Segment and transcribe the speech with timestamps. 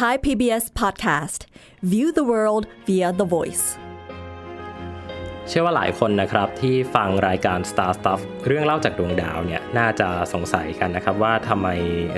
[0.00, 1.40] Thai PBS Podcast
[1.92, 3.66] View the world via the voice
[5.48, 11.68] เชื่อว่าหลายคนนะครับที่ฟังรายการ Star Stuff เรื่องเล่าจากดวงดาวเนี่ยน่าจะสงสัยกันนะครับว่าทำไม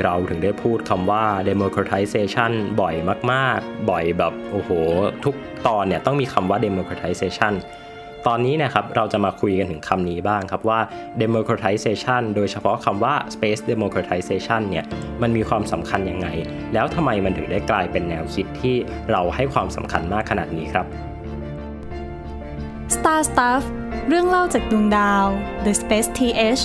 [0.04, 2.94] เราถึงได้พูดคำว่า democratization บ่อย
[3.32, 4.70] มาก ๆ บ่อยแบบ โอ้โห
[5.24, 5.34] ทุก
[5.66, 7.52] ตอนเนี่ยต้องมีคำว่า democratization
[8.28, 10.80] ตอนนี้นะครับเราจะมาคุยกันถึงคำนี้บ้างครับว่า
[11.22, 14.84] democratization โดยเฉพาะคำว่า space democratization เนี่ย
[15.22, 16.28] มันมีความสำคัญยังไง
[16.74, 18.76] แล้วทำไมมันถึงได้กลายเป็นแนวคิดที่
[19.10, 20.86] เราให้ความสำคัญมากขนาดนี้ครับ
[22.94, 23.62] Star Stuff
[24.08, 25.26] เรื่องเล่าจากดวงดาว
[25.64, 26.62] The Space TH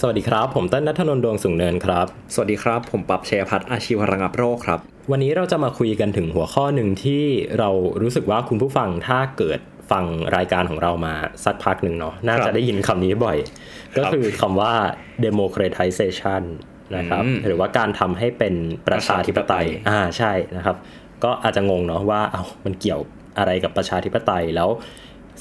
[0.00, 7.24] สวัสดีครับ ผมเต้นนัทนนท์ดวงสูงเนินครับ สวัสดีครับ ผมปับเชยพัฒน์อาชีวระงับโรคครับ วันนี้เราจะมาคุยกันถึงหัวข้อหนึ่งที่
[7.58, 7.70] เรา
[8.02, 10.04] รู้สึกว่าคุณผู้ฟังถ้าเกิดฟัง
[10.36, 13.36] รายการของเรามาสักพักหนึ่งเนาะน่าจะได้ยินคำนี้บ่อย
[13.98, 14.74] ก็คือคำว่า
[15.26, 16.42] democratization
[16.96, 18.54] นะครับอืมหรือว่าการทำให้เป็น
[18.88, 20.76] ประชาธิปไตยประชาธิปไตยอ่าใช่นะครับ
[21.24, 23.00] ก็อาจจะงงเนาะว่าเอามันเกี่ยว
[23.38, 24.68] อะไรกับประชาธิปไตยแล้ว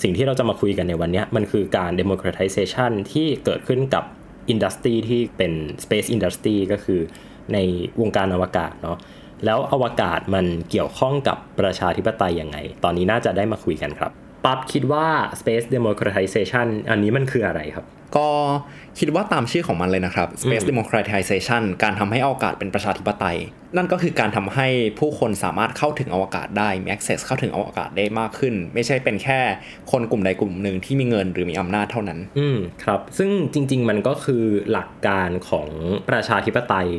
[0.02, 4.04] สิ่งที่เราจะมาคุยกันในวันเนี้ยมันคือการ democratization ที่เกิดขึ้นกับ
[4.50, 7.02] อินดัสทรีที่เป็น space industry ก็คือ
[7.54, 7.58] ใน
[8.02, 8.98] วงการอวกาศเนาะ
[9.46, 14.12] แล้วอวกาศมันเกี่ยวข้องกับประชาธิปไตยยังไง ตอนนี้น่าจะได้มาคุยกันครับ
[14.46, 15.08] ปั๊บคิดว่า
[15.40, 17.86] space democratization อันนี้มันคืออะไรครับ
[18.18, 18.28] ก็
[19.00, 23.38] คิดว่าตามชื่อของมันเลยนะครับ Space Democratization การทำให้อวกาศเป็นประชาธิปไตย
[23.78, 24.68] นั่นก็คือการทำให้
[25.00, 29.40] ผู้คนสามารถเข้าถึงอวกาศได้มี access เข้าถึงอวกาศได้มากขึ้น ไม่ใช่เป็นแค่
[29.92, 35.70] คนกลุ่มใดกลุ่มหนึ่งที่มีเงินหรือมีอำนาจเท่านั้น อืมครับ ซึ่งจริง ๆ มันก็คือหลักการของ
[36.10, 36.90] ประชาธิปไตย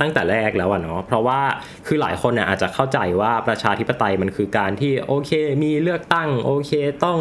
[0.00, 1.40] ตั้งแต่แรกแล้วอะเนาะเพราะว่า
[1.86, 5.30] คือหลายคนเนี่ยอาจจะเข้าใจว่าประชาธิปไตยมันคือการที่โอเค
[5.62, 6.72] มีเลือกตั้งโอเค
[7.04, 7.18] ต้อง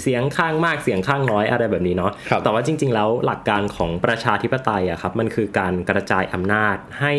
[0.00, 7.14] เสียงข้างมากเสียงข้างน้อยอะไรแบบนี้เนาะครับแต่ว่าจริงๆแล้วหลักการของประชาธิปไตยอะครับมันคือการกระจายอำนาจให้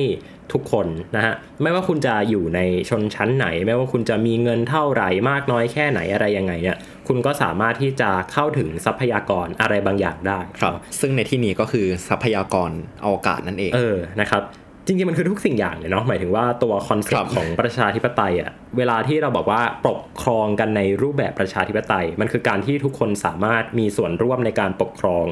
[0.54, 6.78] ทุกคนนะฮะไม่ว่าคุณจะอยู่ในชนชั้นไหน ไม่ว่าคุณจะมีเงินเท่าไหร่มากน้อยแค่ไหนอะไรยังไงเนี่ย
[7.08, 12.72] คุณก็สามารถที่จะเข้าถึงทรัพยากรอะไรบางอย่างได้ครับ ซึ่งในที่นี้ก็คือทรัพยากร
[13.06, 14.44] อวกาศนั่นเองเออนะครับ
[14.86, 25.26] จริงๆ มันคือทุกสิ่งอย่างเลยเนาะหมายถึงว่าตัวคอนเซ็ปครัต์บของประชาธิปไตยอะเวลาที่เราบอกว่าปกครองกันในรูปแบบประชาธิปไตย มันคือการที่ทุกคนสามารถมีส่วนร่วมในการปกครอง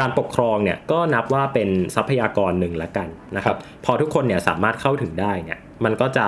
[0.00, 6.26] การปกครองเนี่ยก็นับว่าเป็นทรัพยากรหนึ่งละกันนะครับ พอทุกคนเนี่ยสามารถเข้าถึงได้เนี่ยมันก็จะ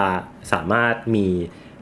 [0.53, 1.29] สามารถมี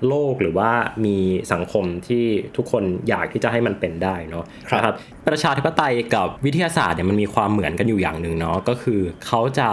[0.09, 0.71] โลกหรือว่า
[1.05, 1.16] มี
[1.53, 2.25] สังคมที่
[2.56, 4.94] ทุกคนอยากที่จะให้มันเป็นได้เนาะครับนะครับ
[5.28, 9.71] ประชาธิปไตยกับวิทยาศาสตร์เนี่ยมันมีความเหมือนกันอยู่อย่างหนึ่งเนาะก็คือเขาจะ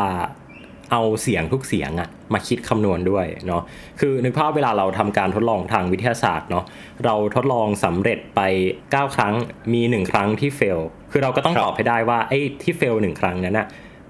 [0.92, 3.62] เอาเสียงทุกเสียงอะมาคิดคำนวณด้วยเนาะ
[4.00, 6.66] คือนึกภาพเวลาเราทำการทดลองทางวิทยาศาสตร์เนาะ
[7.06, 8.42] เราทดลองสำเร็จไป
[8.82, 9.34] 9 ครั้ง
[9.74, 10.80] มี 1 ครั้งที่เฟล
[11.12, 13.68] คือเราก็ต้องครับตอบให้ได้ว่าไอ้ที่เฟลหนึ่งครั้งนั้นอะ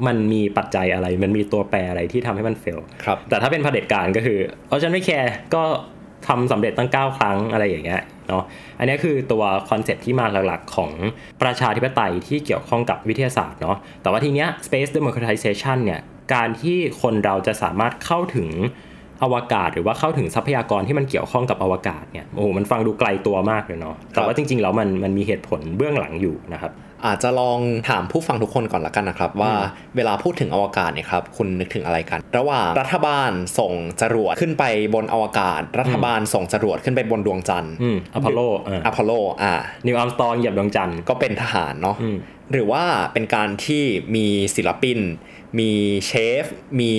[0.07, 5.63] มันมีปัจจัยอะไร มันมีตัวแปรอะไรที่ทำให้มันเฟลครับแต่ถ้าเป็นเผด็จการก็คือเอาฉันไม่แคร์ก็
[6.27, 8.43] ทำสำเร็จตั้ง 9 ครั้งอะไรอย่างเงี้ยเนาะ
[8.79, 10.91] อันนี้คือตัวคอนเซ็ปต์ที่มาหลักๆ ของ
[11.41, 16.01] ประชาธิปไตยที่เกี่ยวข้องกับวิทยาศาสตร์เนาะ แต่ว่าทีเนี้ย space democratization เนี่ย
[16.33, 18.49] การที่คนเราจะสามารถเข้าถึง
[19.23, 26.71] อวกาศหรือว่าเข้าถึงทรัพยากรที่มันเกี่ยวข้องกับอวกาศเนี่ยโอ้โหมันฟังดูไกลตัวมากเลยเนาะแต่ว่าจริงๆแล้วมันมันมีเหตุผลเบื้องหลังอยู่นะครับ
[27.05, 27.59] อาจจะลอง
[27.89, 29.53] ถามผู้ฟังทุกคนก่อนละกันนะครับ ว่า
[29.95, 34.63] เวลาพูดถึงอวกาศเนี่ยครับคุณนึกถึงอะไรกัน ระหว่างรัฐบาลส่งจรวดขึ้นไป
[34.95, 39.53] บนอวกาศ รัฐบาลส่งจรวดขึ้นไปบนดวงจันทร์อืมอพอลโลอ่าอพอลโลอ่า
[39.85, 42.17] นีลอาร์มสตรองเหยียบดวงจันทร์ก็เป็นทหารเนาะอืม
[42.51, 43.83] หรือว่าเป็นการที่
[44.15, 44.25] มี
[44.55, 44.99] ศิลปิน
[45.59, 45.71] มี
[46.07, 46.11] เช
[46.43, 46.45] ฟ
[46.79, 46.91] มี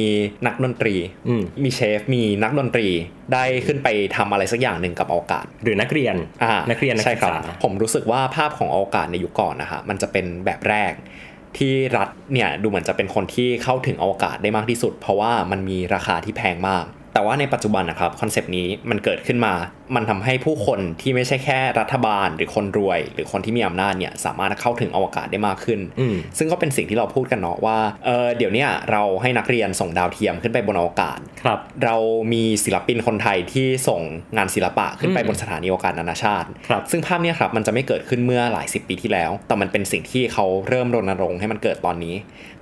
[0.47, 0.95] นักดนตรี
[1.29, 2.89] อืมมีเชฟ มีนักดนตรี
[3.33, 10.93] ได้ขึ้นไปทำอะไรสักอย่างหนึ่งกับอวกาศ หรือนักเรียนอ่านักเรียนนักศึกษาใช่ครับผมรู้สึกว่าภาพของอวกาศในยุคก่อนนะฮะมันจะเป็นแบบแรก
[11.59, 16.85] ที่รัฐเนี่ยดูเหมือนจะเป็นคนที่เข้าถึงอวกาศได้มากที่สุด เพราะว่ามันมีราคาที่แพงมาก
[17.19, 19.55] แต่ว่าในปัจจุบันนะครับ concept นี้มันเกิดขึ้นมา
[19.95, 31.97] มันทำให้ผู้คนที่ไม่ใช่แค่รัฐบาล หรือคนรวย หรือคนที่มีอำนาจเนี่ยสามารถเข้าถึงอวกาศได้มากขึ้นอืมซึ่งก็เป็นสิ่งที่เราพูดกันเนาะว่าเออเดี๋ยวเนี้ยเราให้นักเรียนส่งดาวเทียมขึ้นไปบนอวกาศครับเรา
[32.33, 34.01] มีศิลปินคนไทยที่ส่ง
[34.37, 42.17] งานศิลปะขึ้นไปอืมบนสถานีอวกาศนานาชาติครับซึ่งภาพเนี้ยครับมันจะไม่เกิดขึ้นเมื่อหลายสิบปีที่แล้ว แต่มันเป็นสิ่งที่เขาเริ่มรณรงค์ให้มันเกิดตอนนี้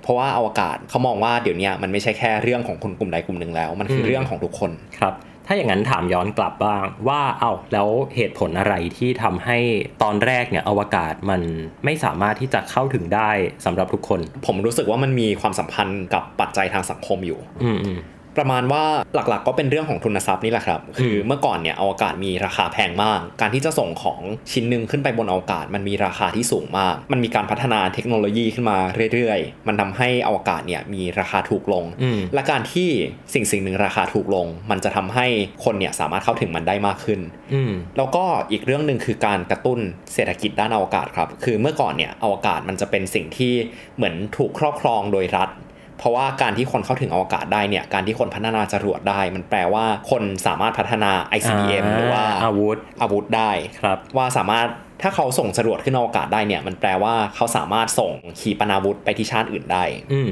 [0.07, 5.15] เพราะว่าอวกาศเขามองว่าเดี๋ยวเนี้ยมันไม่ใช่แค่เรื่องของคนกลุ่มใดกลุ่มหนึ่งแล้ว มันคือมเรื่องของทุกคนครับ
[5.49, 9.57] ถ้าอย่างนั้นถามย้อนกลับบ้าง ว่าเอ้าแล้วเหตุผลอะไรที่ทำให้
[10.03, 11.41] ตอนแรกเนี่ยอวกาศมัน
[11.85, 13.31] ไม่สามารถที่จะเข้าถึงได้
[13.65, 18.83] สำหรับทุกคน ผมรู้สึกว่ามันมีความสัมพันธ์กับปัจจัยทางสังคมอยู่ อืมอืมเประมาณว่า
[19.15, 28.77] หลักๆ ก็เป็นเรื่องของทุนทรัพย์นี่แหละครับ คือเมื่อก่อนเนี่ยอวกาศมีราคาแพงมาก การที่จะส่งของชิ้นหนึ่งขึ้นไปบนอวกาศ มันมีราคาที่สูงมาก มันมีการพัฒนาเทคโนโลยีขึ้นมา
[29.13, 32.89] เรื่อยๆ มันทำให้อวกาศเนี่ยมีราคาถูกลงอืมและการที่
[33.33, 35.27] สิ่งสิ่งหนึ่งราคาถูกลง มันจะทำให้
[35.63, 37.19] คนเนี่ยสามารถเข้าถึงมันได้มากขึ้น
[37.53, 39.79] อืมแล้วก็อีกเรื่องหนึ่งคือการกระตุ้น
[40.13, 43.53] เศรษฐกิจด้านอวกาศครับ คือเมื่อก่อนเนี่ยอวกาศมันจะเป็นสิ่งที่
[43.95, 45.49] เหมือนถูกครอบครองโดยรัฐ
[45.97, 53.51] เพราะว่าการที่คนเข้าถึงอวกาศได้เนี่ย การที่คนพัฒนาจรวดได้ มันแปลว่าคนสามารถพัฒนา ICBM หรือว่าอาวุธอาวุธได้
[53.81, 54.67] ครับว่าสามารถ
[55.01, 59.83] ถ้าเขาส่งจรวดขึ้นอวกาศได้เนี่ย มันแปลว่าเขาสามารถส่งขีปนาวุธไปที่ชาติอื่นได้
[60.13, 60.31] อืม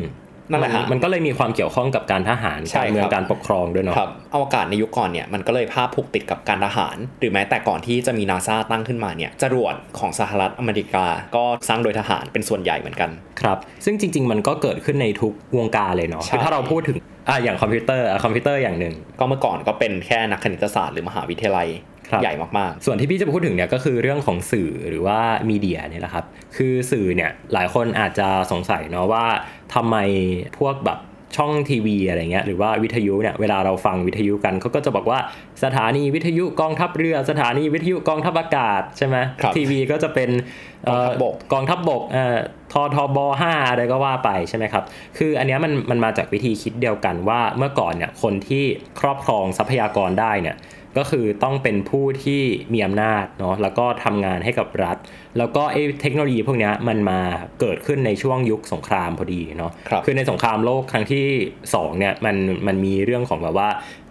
[0.49, 11.05] นั่นแหละฮะมันก็เลยมีความเกี่ยวข้องกับการทหารใช่การเมือครับการปกครองด้วยเนาะครับอวกาศในยุคก่อนเนี่ยมันก็เลยภาพผูกติดกับการทหาร หรือแม้แต่ก่อนที่จะมีนาซาตั้งขึ้นมาเนี่ยจรวดของสหรัฐอเมริกา
[11.35, 13.09] ก็สร้างโดยทหารเป็นส่วนใหญ่เหมือนกัน
[13.41, 16.97] ครับซึ่งจริง ๆ มันก็เกิดขึ้นในทุกวงการเลยเนาะใช่คือถ้าเราพูดถึง
[17.29, 25.19] อะอย่างคอมพิวเตอร์อะคอมพิวเตอร์อย่างหนึ่งก็เมื่อก่อนก็เป็นแค่นักคณิตศาสตร์หรือมหาวิทยาลัยครับ ใหญ่มากๆ ส่วนที่พี่จะพูดถึงเนี่ยก็คือเรื่องของสื่อหรือว่า
[25.49, 26.25] มีเดียเนี่ยแหละครับ
[26.57, 29.25] คือสื่อเนี่ยหลายคนอาจจะสงสัยเนาะว่า
[29.73, 29.95] ทำไม
[30.57, 30.99] พวกแบบ
[31.37, 35.19] ช่องทีวีอะไรเงี้ยหรือว่าวิทยุเนี่ยเวลาเราฟังวิทยุกันเขาก็จะบอกว่า
[35.63, 40.29] สถานีวิทยุกองทัพเรือ สถานีวิทยุกองทัพอากาศใช่ไหมครับทีวีก็จะเป็น
[40.85, 42.37] เกองทัพบกกองทัพบกเอ่อ
[42.73, 44.83] ททบห้าอะไรก็ว่าไปใช่ไหมครับ
[45.17, 48.63] คืออันเนี้ยมันมันมาจากวิธีคิดเดียวกันว่าเมื่อก่อนเนี่ยคนที่
[48.99, 50.57] ครอบครองทรัพยากรได้เนี่ย
[50.99, 52.41] ก็คือต้องเป็นผู้ที่
[52.73, 54.97] มีอำนาจเนาะแล้วก็ทำงานให้กับรัฐ
[55.37, 57.19] แล้วก็ไอ้เทคโนโลยีพวกเนี้ยมันมา
[57.59, 61.25] เกิดขึ้นในช่วงยุคสงครามพอดีเนาะครับคือในสงครามโลกครั้งที่
[61.75, 62.35] สองเนี่ยมัน
[62.67, 63.69] มันมีเรื่องของแบบว่า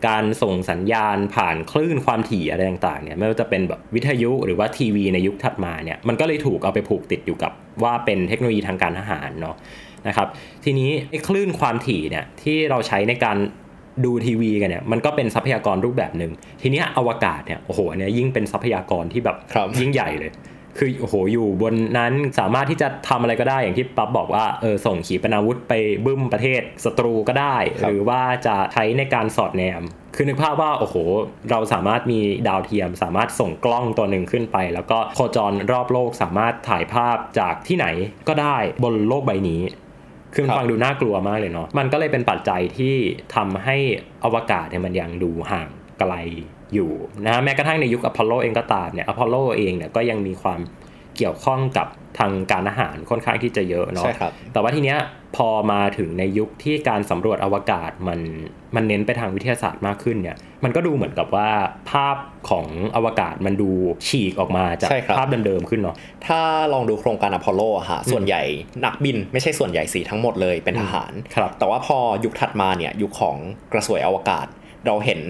[0.09, 7.53] การส่งสัญญาณผ่านคลื่นความถี่อะไรต่างๆเนี่ยไม่ว่าจะเป็นแบบวิทยุหรือว่าทีวีในยุคถัดมาเนี่ยมันก็เลยถูกเอาไปผูกติดอยู่กับ
[7.83, 9.57] ว่าเป็นเทคโนโลยีทางการทหารเนาะ
[10.09, 10.29] นะครับ
[10.65, 13.37] ทีนี้ไอ้คลื่นความถี่เนี่ยที่เราใช้ในการ
[14.05, 16.33] ดูทีวีกันเนี่ยมันก็เป็นทรัพยากรรูปแบบหนึ่ง
[16.63, 20.33] ทีเนี้ยอวกาศเนี่ยโอ้โหอันเนี้ยยิ่งเป็นทรัพยากรที่แบบครับยิ่งใหญ่เลย
[20.79, 25.73] คือโอ้โหอยู่บนนั้นสามารถที่จะทำอะไรก็ได้อย่างที่ปั๊บบอกว่าเออส่งขีปนาวุธไป
[26.05, 29.83] บึ้มประเทศศัตรูก็ได้ครับหรือว่าจะใช้ในการสอดแนม
[30.15, 30.97] คือนึกภาพว่าโอ้โห
[31.51, 37.87] เราสามารถมีดาวเทียม สามารถส่งกล้องตัวหนึ่งขึ้นไป แล้วก็โคจรรอบโลกสามารถถ่ายภาพจากที่ไหน
[38.29, 39.63] ก็ได้บนโลกใบนี้
[40.35, 42.95] คือมันฟังดูน่ากลัวมากเลยเนาะมันก็เลยเป็นปัจจัยที่
[43.35, 43.77] ทำให้
[44.25, 45.69] อวกาศเนี่ยมันยังดูห่าง
[46.01, 46.15] ไกล
[46.75, 46.91] อยู่
[47.27, 50.61] นะแม้กระทั่งในยุคอพอลโลเองก็ตามเนี่ยอพอลโลเองเนี่ยก็ยังมีความ
[51.17, 51.87] เกี่ยวข้องกับ
[52.19, 54.99] ทางการทหารค่อนข้างที่จะเยอะเนาะใช่ครับแต่ว่าทีเนี้ย
[55.37, 58.21] พอมาถึงในยุคที่การสำรวจอวกาศมัน
[58.75, 61.51] มันเน้นไปทางวิทยาศาสตร์มากขึ้นเนี่ยมันก็ดูเหมือนกับว่า
[61.91, 62.17] ภาพ
[62.51, 62.67] ของ
[62.97, 63.71] อวกาศมันดู
[64.07, 65.97] ฉีกออกมาจากใช่ครับภาพเดิมๆขึ้นเนาะ
[66.27, 66.41] ถ้า
[66.73, 68.43] ลองดูโครงการอพอลโลอะฮะส่วนใหญ่
[68.85, 73.37] นักบินไม่ใช่ส่วนใหญ่สีทั้งหมดเลยเป็นทหารครับแต่ว่าพอยุคถัดมาเนี่ยยุคของ
[73.73, 74.47] กระสวยอวกาศ
[74.87, 75.21] เราเห็น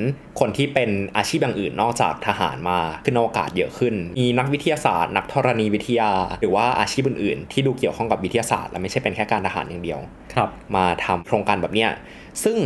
[0.40, 6.10] คนที่เป็นอาชีพอย่างอื่นนอกจากทหารมาขึ้นอวกาศเยอะขึ้น มีนักวิทยาศาสตร์ นักธรณีวิทยา
[6.40, 10.00] หรือว่าอาชีพอื่นๆ ที่ดูเกี่ยวข้องกับวิทยาศาสตร์และไม่ใช่เป็นแค่การทหารอย่างเดียว
[10.34, 11.90] ครับ มาทำโครงการแบบเนี้ย
[12.44, 12.58] ซึ่ง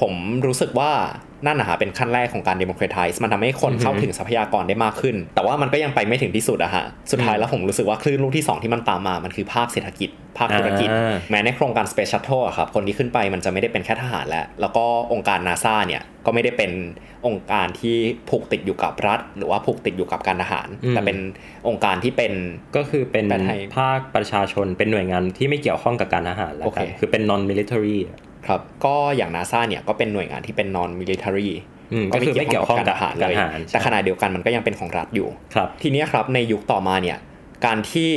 [0.00, 0.12] ผม
[0.46, 0.92] รู้สึกว่า
[1.46, 16.70] นั่นนะฮะเป็นขั้นแรกของการ democratize มันทำให้คนอือฮึเข้าถึงทรัพยากรได้มากขึ้น แต่ว่ามันก็ยังไปไม่ถึงที่สุดอะฮะสุดท้ายแล้วผมรู้สึกว่าคลื่นลูกที่ 2 ที่มันตามมา มันคือภาคเศรษฐกิจ ภาคธุรกิจอ่าแม้ในโครงการ Space Shuttle อะครับคนที่ขึ้นไปมันจะไม่ได้เป็นแค่ทหารแล้ว แล้วก็องค์การนาซาเนี่ยก็ไม่ได้เป็น
[17.26, 17.96] องค์การที่
[18.30, 21.18] ผูกติดอยู่กับรัฐ หรือว่าผูกติดอยู่กับการทหารอืมแต่เป็น
[21.68, 22.32] องค์การที่เป็น
[22.76, 31.50] ก็คือเป็นแปลไทยภาคประชาชนเป็นหน่วยงานที่ไม่เกี่ยวข้องกับการทหารแล้วกันโอเคคือเป็น non military อะ ครับก็อย่างนาซาเนี่ยก็เป็นหน่วยงานที่เป็น non military
[31.92, 37.18] อืมก็คือไม่เกี่ยวข้องกับทหารการเลยทหารแต่ขณะเดียวกันมันก็ยังเป็นของรัฐอยู่ครับทีเนี้ยครับในยุคต่อมาเนี่ย
[37.66, 38.10] การที่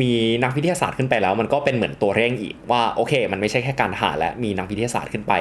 [0.00, 0.12] มี
[0.44, 5.32] นักวิทยาศาสตร์ขึ้นไปแล้ว มันก็เป็นเหมือนตัวเร่งอีกว่าโอเค มันไม่ใช่แค่การทหารและมีนักวิทยาศาสตร์ขึ้นไป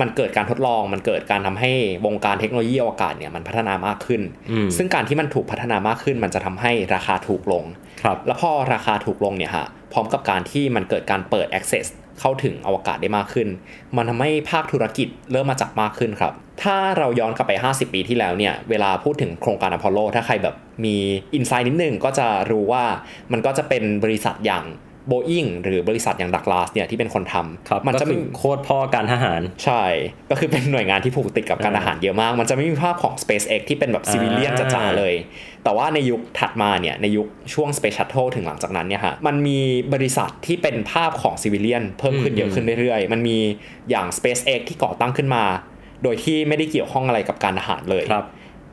[0.00, 1.72] มันเกิดการทดลอง มันเกิดการทำให้
[2.06, 7.64] วงการเทคโนโลยีอวกาศเนี่ยมันพัฒนามากขึ้นอืมซึ่งการที่มันถูกพัฒนามากขึ้น มันจะทำให้ราคาถูกลง
[8.02, 11.86] ครับแล้วพอราคาถูกลงเนี่ยฮะพร้อมกับการที่มันเกิดการเปิด access
[12.20, 13.48] เข้าถึงอวกาศได้มากขึ้น
[13.96, 20.96] มันทำให้ภาคธุรกิจเริ่มมาจับมากขึ้นครับ ถ้าเราย้อนกลับไป 50 ปีที่แล้วเนี่ย เวลาพูดถึงโครงการอพอลโล ถ้าใครแบบมี
[21.34, 22.84] อินไซด์นิดนึงก็จะรู้ว่า
[23.32, 24.64] มันก็จะเป็นบริษัทอย่าง
[25.10, 29.84] Boeing หรือบริษัทอย่างดักลาสเนี่ยที่เป็นคนทำครับมันก็จะคืไม่อโคตรพ่อการทหาร ใช่
[30.30, 35.14] ก็คือเป็นหน่วยงานที่ผูกติดกับการทหารเยอะมาก มันจะไม่มีภาพของ SpaceX ที่เป็นแบบซิวิเลียนอ่าจ๋าๆเลย
[35.64, 39.58] แต่ว่าในยุคถัดมาเนี่ยในยุคช่วง Space Shuttle ถึงหลังจากนั้นเนี่ยฮะมันมี
[39.94, 43.38] บริษัทที่เป็นภาพของซิวิเลียนเพิ่มขึ้นเยอะขึ้นเรื่อยๆ มันมี
[43.90, 45.44] อย่าง SpaceX ที่ก่อตั้งขึ้นมา
[46.02, 48.26] โดยที่ไม่ได้เกี่ยวข้องอะไรกับการทหารเลยครับ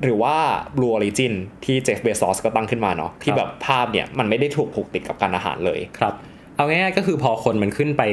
[0.04, 0.36] หรือว่า
[0.75, 1.34] Blue Origin
[1.66, 6.13] ที่เจฟเบซอสก็ตั้งขึ้นมาเนาะที่แบบภาพเนี่ยมันไม่ได้ถูกผูกติดกับการทหารเลยครับ
[6.56, 8.04] เอาง่ายๆก็คือพอคนมันขึ้นไป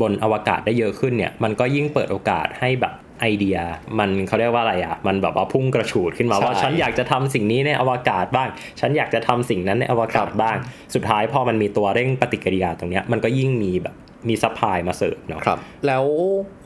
[0.00, 3.58] บนอวกาศได้เยอะขึ้นเนี่ยมันก็ยิ่งเปิดโอกาสให้แบบไอเดีย
[3.98, 8.48] มันเขาเรียกว่าอะไรอะมันแบบว่าพุ่งกระฉูดขึ้นมาใช่ว่าฉันอยากจะทำสิ่งนี้ในอวกาศบ้าง
[8.80, 10.56] ฉันอยากจะทำสิ่งนั้นในอวกาศบ้าง
[10.94, 13.94] สุดท้ายพอมันมีตัวเร่งปฏิกิริยาตรงเนี้ยมันก็ยิ่งมีแบบ
[14.28, 16.04] มี supply มาเสิร์ฟเนาะครับแล้ว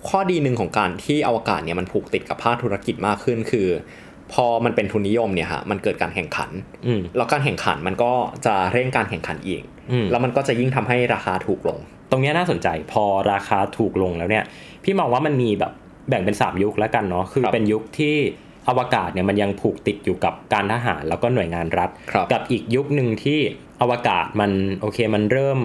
[0.09, 3.69] ข้อดีหนึ่งของการที่อวกาศเนี่ยมันผูกติดกับภาคธุรกิจมากขึ้นคือ
[4.33, 6.51] พอมันเป็นทุนนิยมเนี่ยฮะมันเกิดการแข่งขัน
[6.87, 8.13] อืมแล้วการแข่งขันมันก็
[8.47, 9.63] จะเร่งการแข่งขันอีก
[9.93, 11.79] อืมแล้วมันก็จะยิ่งทำให้ราคาถูกลง
[12.11, 14.45] ตรงเนี้ยน่าสนใจพอราคาถูกลงแล้วเนี่ย
[14.85, 15.73] พี่มองว่ามันมีแบบ
[16.09, 18.17] แบ่งเป็น 3 ยุคแล้วกันเนาะคือครับเป็นยุคที่
[18.69, 23.41] อวกาศเนี่ยมันยังผูกติดอยู่กับการทหารแล้วก็หน่วยงานรัฐครับกับอีกยุคหนึ่งที่
[23.81, 24.51] อวกาศมัน
[24.81, 25.61] โอเคมันเริ่ม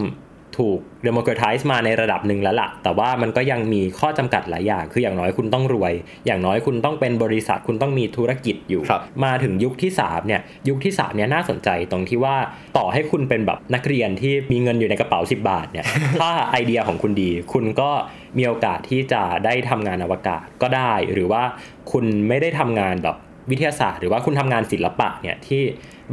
[0.60, 5.94] ถูก democratize มาในระดับหนึ่งแล้วล่ะ แต่ว่ามันก็ยังมีข้อจำกัดหลายอย่าง คืออย่างน้อยคุณต้องรวย
[6.26, 12.36] อย่างน้อยคุณต้องเป็นบริษัทคุณต้องมีธุรกิจอยู่ครับมาถึงยุคที่3เนี่ยยุคที่3เนี่ยน่าสนใจตรงที่ว่า
[12.78, 15.86] ต่อให้คุณเป็นแบบนักเรียนที่มีเงินอยู่ในกระเป๋า 10 บาทเนี่ย
[16.22, 17.92] ถ้าไอเดียของคุณดี คุณก็
[18.38, 21.44] มีโอกาสที่จะได้ทำงานอวกาศก็ได้ หรือว่า
[21.92, 23.16] คุณไม่ได้ทำงานแบบ
[23.52, 25.62] วิทยาศาสตร์ หรือว่าคุณทำงานศิลปะเนี่ยที่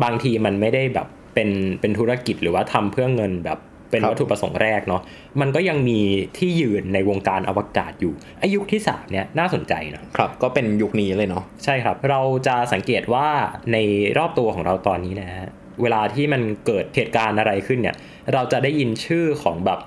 [0.02, 1.50] บางทีมันไม่ได้แบบเป็น
[1.80, 3.58] เป็นธุรกิจหรือว่าทำเพื่อเงินแบบ
[3.90, 5.02] เป็นครับวัตถุประสงค์แรกเนาะ
[5.40, 6.00] มันก็ยังมี
[6.38, 13.26] ที่ยืนในวงการอวกาศอยู่ไอยุคที่สามเนี่ยน่าสนใจเนาะครับ ก็เป็นยุคนี้เลยเนาะใช่ครับ เราจะสังเกตว่า
[13.72, 13.76] ใน
[14.18, 15.48] รอบตัวของเราตอนนี้นะฮะ
[15.82, 17.96] เวลาที่มันเกิดเหตุการณ์อะไรขึ้นเนี่ย
[18.32, 19.80] เราจะได้ยินชื่อของแบบ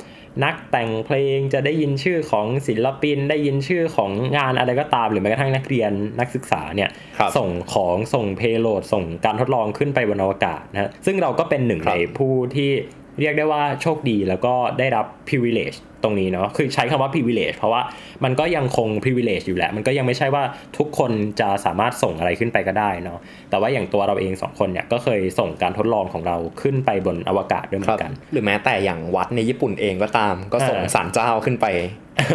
[0.43, 12.71] นักแต่งเพลงจะได้ยินชื่อของศิลปิน ได้ยินชื่อของงานอะไรก็ตาม หรือแม้กระทั่งนักเรียนนักศึกษาเนี่ยครับส่งของส่งเพโลดส่งการทดลองขึ้นไปบนอวกาศนะฮะซึ่งเราก็เป็นหนึ่งครับในผู้ที่
[13.19, 17.81] เรียกได้ว่าโชคดีแล้วก็ได้รับ privilege ตรงนี้เนาะคือใช้คำว่า privilege เพราะว่า
[18.23, 20.43] มันก็ยังคง privilege อยู่แหละมันก็ยังไม่ใช่ว่า
[20.77, 31.67] ทุกคนจะสามารถส่งอะไรขึ้นไปก็ได้เนาะแต่ว่าอย่างตัวเราเองสองคนเนี่ยก็เคยส่งการทดลองของเราขึ้นไปบนอวกาศด้วยเหมืคอรับนกัน หรือแม้แต่อย่างวัดในญี่ปุ่นเองก็ตาม ก็ส่งเออสารเจ้าขึ้นไป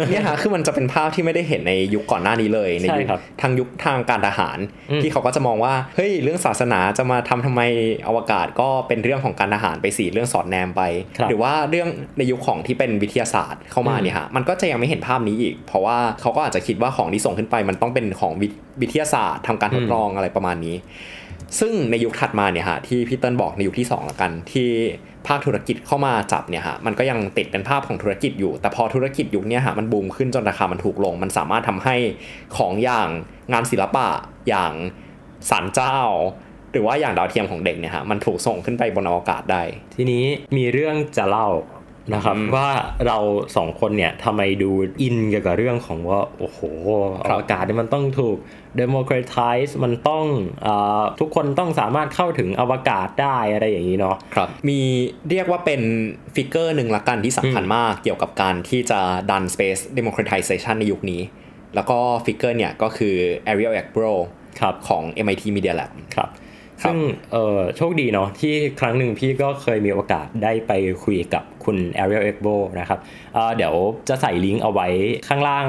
[0.09, 4.57] เนี่ยฮะคือมันจะเป็นภาพที่ไม่ได้เห็นในยุคก่อนหน้านี้เลยในใช่ยุคครับทางยุคทางการทหาร
[4.91, 7.61] อืมที่เขาก็จะมองว่าเฮ้ยเรื่องศาสนาจะมาทำทำไม
[8.07, 10.81] อวกาศก็เป็นเรื่องของการทหารไปสี่เรื่องสอดแนมไป
[11.17, 18.47] ครับหรือว่าเรื่องในยุคของที่เป็นวิทยาศาสตร์เข้ามาอืมเนี่ยฮะมันก็จะยังไม่เห็นภาพนี้อีก เพราะว่าเขาก็อาจจะคิดว่าของที่ส่งขึ้นไปมันต้องเป็นของวิ
[18.81, 20.75] วิทยาศาสตร์ทำการทดลองอะไรประมาณนี้
[21.59, 24.69] ซึ่งในยุคถัดมาเนี่ยฮะที่พี่เติ้ลบอกในยุคที่2ละกัน ที่
[25.27, 31.95] ภาคธุรกิจเข้ามาจับเนี่ยฮะมันก็ยังติดเป็นภาพของธุรกิจอยู่ แต่พอธุรกิจยุคเนี้ยฮะมันบูมขึ้นจนราคามันถูกลง มันสามารถทำให้
[32.57, 33.07] ของอย่าง
[33.53, 34.07] งานศิลปะ
[34.49, 34.73] อย่าง
[35.49, 35.99] สารเจ้า
[36.71, 39.63] หรือว่าอย่างดาวเทียมของเด็กเนี่ยฮะมันถูกส่งขึ้นไปบนอวกาศได้
[39.95, 40.23] ทีนี้
[40.57, 41.47] มีเรื่องจะเล่า
[42.13, 42.69] นะครับอืมว่า
[43.07, 43.17] เรา
[43.55, 44.69] สองคนเนี่ยทำไมดู
[45.01, 46.59] อินเกี่ยวกับเรื่องของว่า โอ้โห
[47.23, 48.37] อครับวกาศเนี่ยมันต้องถูก
[48.81, 50.25] democratize มันต้อง
[50.65, 54.79] อาทุกคนต้องสามารถเข้าถึงอวกาศได้อะไรอย่างนี้เนาะครับมี
[55.29, 55.81] เรียกว่าเป็น
[56.35, 58.99] ฟิกเกอร์หนึ่งละกันที่สำคัญมากเกี่ยวกับการที่จะ
[59.31, 61.21] ดัน Space Democratization ในยุคนี้
[61.75, 63.15] แล้วก็ฟิกเกอร์เนี่ยก็คือ
[63.47, 64.13] Ariel Ekbro
[64.59, 66.44] ครับของ MIT Media Lab ครับครับ
[66.83, 66.97] ซึ่ง
[67.77, 70.71] โชคดีเนาะที่ครั้งหนึ่งพี่ก็เคยมีโอกาสได้ไป
[71.03, 72.99] คุยกับคุณ Ariel e g b o นะครับ
[73.33, 73.73] เเดี๋ยว
[74.09, 74.87] จะใส่ลิงก์เอาไว้
[75.27, 75.67] ข้างล่าง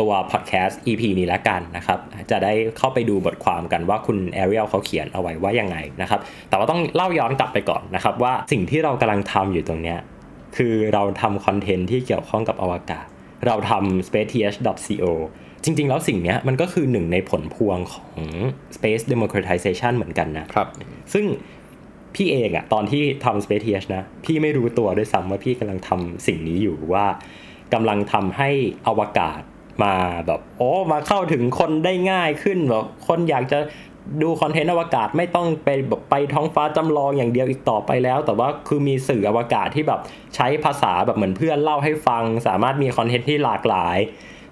[0.00, 1.98] ตัวพอดแคสต์ EP นี้แล้วกันนะครับ
[2.30, 9.98] จะได้เข้าไปดูบทความกันว่าคุณ Ariel เขาเขียนเอาไว้ว่ายังไงนะครับ แต่ว่าต้องเล่าย้อนกลับไปก่อนนะครับ ว่าสิ่งที่เรากำลังทำอยู่ตรงเนี้ย
[10.56, 13.06] คือเราทำคอนเทนต์ที่เกี่ยวข้องกับอวกาศ
[13.46, 15.04] เราทำ spaceth.co
[15.64, 18.20] จริง ๆ แล้วสิ่งเนี้ยมันก็คือหนึ่งในผลพวงของ
[18.76, 20.68] space democratization เหมือนกันนะครับ
[21.12, 21.26] ซึ่ง
[22.14, 27.06] พี่เองอะตอนที่ทำ Space TH นะ พี่ไม่รู้ตัวด้วยซ้ำว่าพี่กำลังทำสิ่งนี้อยู่ว่า
[27.74, 28.50] กำลังทำให้
[28.88, 29.40] อวกาศ
[29.84, 29.94] มา
[30.26, 33.58] แบบโอ้มาเข้าถึงคนได้ง่ายขึ้นแบบคนอยากจะ
[34.22, 40.00] ดูคอนเทนต์อวกาศไม่ต้องไปแบบไปท้องฟ้าจำลองอย่างเดียวอีกต่อไปแล้ว แต่ว่าคือมีสื่ออวกาศที่แบบ
[40.34, 43.98] ใช้ภาษาแบบเหมือนเพื่อนเล่าให้ฟัง สามารถมีคอนเทนต์ที่หลากหลาย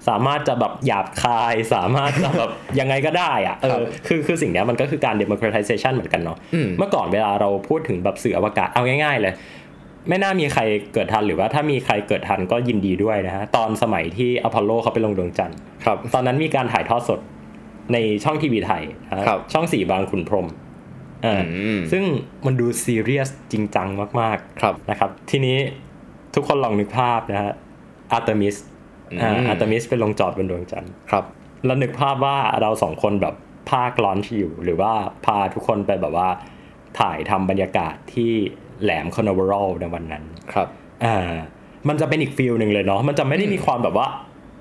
[0.09, 2.51] สามารถจะแบบหยาบคาย สามารถจะแบบ
[2.81, 9.35] ยังไงก็ได้อะเอครัอบคือคือสิ่งเนี้ยมันก็คือการ democratization เหมือนกันเนาะอืมเมื่อก่อนเวลาเราพูดถึงแบบสื่ออวกาศเอาง่าย ๆ เลย
[10.09, 10.63] ไม่น่ามีใคร
[10.93, 17.21] เกิดทันหรือว่าถ้ามีใครเกิดทันก็ยินดีด้วยนะฮะตอนสมัยที่อพอลโลเขาไปลงดวงจันทร์ครับ ตอนนั้นมีการถ่ายทอดสด
[17.93, 20.47] ในช่องทีวีไทยนะฮะครับช่องสี่บางขุนพรหม
[21.23, 22.05] เอออืมซึ่ง
[22.47, 23.89] มันดูซีเรียสจริงจัง
[24.21, 25.57] มากครับๆนะครับ ทีนี้
[26.35, 27.53] ทุกคนลองนึกภาพนะฮะ
[28.13, 28.78] อาร์ทิมิสอ่าอืม
[29.49, 31.25] อาร์ทิมิสไปลงจอดบนดวงจันทร์ครับ
[31.67, 33.35] แล้วนึกภาพว่าเราสองคนแบบ
[33.71, 34.93] พากย์ launch อยู่ หรือว่า
[35.27, 36.29] พาทุกคนไปแบบว่า
[37.01, 38.33] ถ่ายทำบรรยากาศที่
[38.83, 40.69] แหลมคานาเวอรัลในวันนั้นครับ
[41.05, 41.17] อ่า
[41.89, 44.09] มันจะเป็นอีก feel หนึ่งเลยเนาะมันจะไม่ได้มีความแบบว่า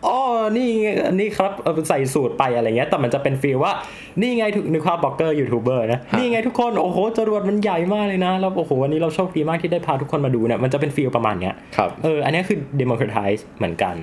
[0.05, 0.17] อ๋อ
[0.55, 3.73] นี่ไงนี่ครับเออใส่สูทไปอะไรเงี้ย แต่มันจะเป็น feel ว่า
[4.21, 13.95] นี่ไงทุกนึกภาพบล็อกเกอร์ยูทูบเบอร์นะฮะนี่ไงทุกคน โอ้โห จรวดมันใหญ่มากเลยนะ แล้วโอ้โห วันนี้เราโชคดีมากที่ได้พาทุกคนมาดูเนี่ย มันจะเป็น feel ประมาณเนี้ย ครับ เออ อันนี้คือ democratize เหมือนกัน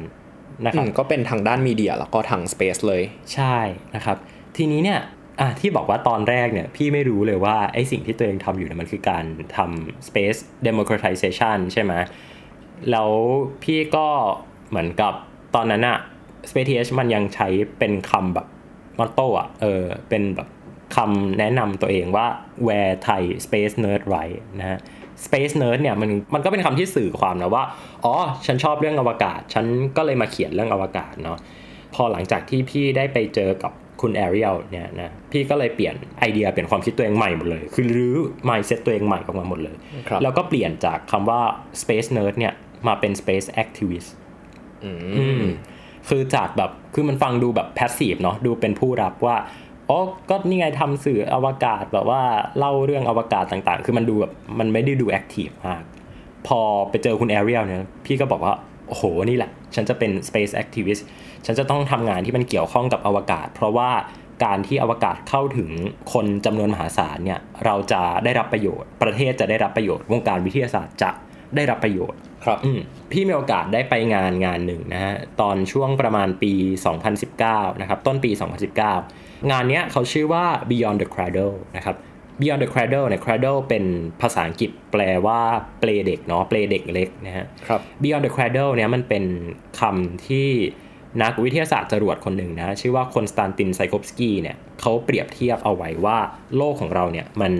[0.64, 3.02] นะครับอืมก็เป็นทางด้าน media แล้วก็ทาง Space เลย
[3.34, 3.56] ใช่
[3.94, 4.16] นะครับ
[4.56, 5.00] ทีนี้เนี่ย
[5.40, 9.24] อะที่บอกว่าตอนแรกเนี่ยพี่ไม่รู้เลยว่าไอ้สิ่งที่ตัวเองทำอยู่เนี่ยมันคือการ
[9.56, 11.92] ทำ space democratization ใช่ไหม
[12.90, 13.10] แล้ว
[13.62, 14.06] พี่ก็
[14.68, 15.14] เหมือนกับ
[15.54, 15.98] ตอนนั้นอะ
[16.48, 18.46] space th มันยังใช้เป็นคำแบบ
[18.98, 20.48] มอตโต้อะเออเป็นแบบ
[20.96, 22.26] คำแนะนำตัวเองว่า
[22.66, 24.78] where Thai space nerd right นะฮะ
[25.26, 27.64] space nerd เนี่ยมันมันก็เป็นคำที่สื่อความนะว่า
[28.04, 28.14] อ๋อ
[28.46, 29.66] ฉันชอบเรื่องอวกาศ ฉัน
[29.96, 31.38] ก็เลยมาเขียนเรื่องอวกาศเนาะ
[31.94, 38.16] พอหลังจากที่พี่ได้ไปเจอกับคุณแอเรียลเนี่ยนะพี่ก็เลยเปลี่ยนไอเดียเปลี่ยนความคิดตัวเองใหม่หมดเลย คือรื้อ
[38.48, 39.76] mindset ตัวเองใหม่ออกมาหมดเลย
[40.08, 41.40] ครับแล้วก็เปลี่ยนจากคำว่า
[41.82, 42.52] space nerd เนี่ย
[42.86, 44.08] มาเป็น space activist
[44.84, 45.44] อือืมม
[46.08, 49.36] คือจากแบบคือมันฟังดูแบบ passive เนาะดูเป็นผู้รับว่า
[49.90, 52.22] อ๋อก็นี่ไงทำสื่ออวกาศแบบว่า
[52.58, 55.82] เล่าเรื่องอวกาศต่างๆ คือมันดูแบบมันไม่ได้ดู active มาก
[56.46, 56.60] พอ
[56.90, 58.54] ไปเจอคุณแอเรียลเนี่ยพี่ก็บอกว่า
[58.88, 61.02] โอ้โห นี่แหละ ฉันจะเป็น space activist
[61.46, 63.90] ฉันจะต้องทำงานที่มันเกี่ยวข้องกับอวกาศ เพราะว่า
[64.44, 65.70] การที่อวกาศเข้าถึง
[66.12, 71.10] คนจำนวนมหาศาลเนี่ย เราจะได้รับประโยชน์ ประเทศจะได้รับประโยชน์ วงการวิทยาศาสตร์จะ
[71.56, 72.80] ได้รับประโยชน์ ครับอืม
[73.12, 76.52] พี่มีโอกาสได้ไปงานงานหนึ่งนะฮะ ตอนช่วงประมาณปี
[77.16, 81.96] 2019 นะครับ ต้นปี 2019 งานเนี้ยเขาชื่อว่า Beyond the Cradle นะครับ
[82.40, 83.84] Beyond the Cradle เนี่ย Cradle เป็น
[84.20, 85.40] ภาษาอังกฤษแปลว่า
[85.80, 89.24] เปลเด็กเนาะเปลเด็กเล็กนะฮะครับ Beyond the Cradle เนี่ยมันเป็น
[89.80, 90.50] คำที่
[91.22, 96.18] นักวิทยาศาสตร์จรวดคนหนึ่งนะ ชื่อว่าคอนสแตนตินไซโคฟสกีเนี่ยเขาเปรียบเทียบเอาไว้ว่า
[96.56, 97.52] โลกของเราเนี่ยมัน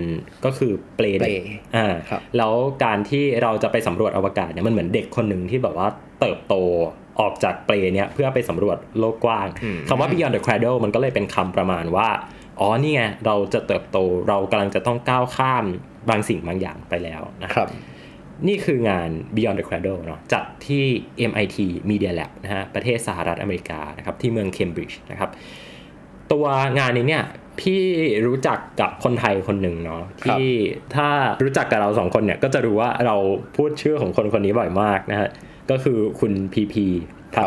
[0.45, 5.87] ก็คือเปลเด็กเปลอ่าครับแล้วการที่เราจะไปสำรวจอวกาศเนี่ยมันเหมือนเด็กคนหนึ่งที่แบบว่า
[6.19, 6.55] เติบโต
[7.19, 9.47] ออกจากเปลเนี่ยเพื่อไปสำรวจโลกกว้าง
[9.87, 12.09] คำว่า Beyond the Cradle มันก็เลยเป็นคำประมาณว่า
[12.59, 13.97] อ๋อนี่ไง เราจะเติบโต
[14.29, 15.65] เรากำลังจะต้องก้าวข้าม
[16.09, 17.67] บางสิ่งบางอย่างไปแล้วนะครับ
[18.47, 20.83] นี่คืองาน Beyond the Cradle เนาะจัดที่
[21.29, 21.57] MIT
[21.89, 25.29] Media Lab นะฮะประเทศสหรัฐอเมริกานะครับที่เมืองเคมบริดจ์นะครับ
[26.31, 26.45] ตัว
[26.79, 27.23] งานนี้เนี่ย
[27.59, 27.81] พี่
[28.27, 30.51] รู้จักกับคนไทยคนหนึ่งเนาะครับที่
[30.95, 31.07] ถ้า
[31.43, 33.15] รู้จักกับเราสองคนเนี่ยก็จะรู้ว่าเรา
[33.55, 35.29] พูดชื่อของคนคนนี้บ่อยมากนะฮะ
[35.71, 36.85] ก็คือคุณพีพี